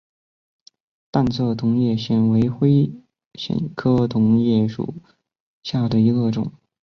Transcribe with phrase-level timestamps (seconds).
[1.11, 2.91] 淡色同叶藓为灰
[3.35, 4.95] 藓科同叶藓属
[5.61, 6.51] 下的一个种。